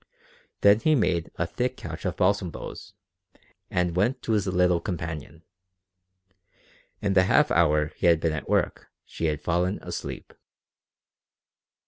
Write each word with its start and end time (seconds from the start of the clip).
Then 0.61 0.79
he 0.79 0.95
made 0.95 1.29
a 1.35 1.45
thick 1.45 1.77
couch 1.77 2.05
of 2.05 2.17
balsam 2.17 2.49
boughs 2.49 2.95
and 3.69 3.95
went 3.95 4.23
to 4.23 4.31
his 4.31 4.47
little 4.47 4.81
companion. 4.81 5.43
In 7.03 7.13
the 7.13 7.25
half 7.25 7.51
hour 7.51 7.89
he 7.97 8.07
had 8.07 8.19
been 8.19 8.33
at 8.33 8.49
work 8.49 8.87
she 9.05 9.25
had 9.25 9.43
fallen 9.43 9.77
asleep. 9.83 10.33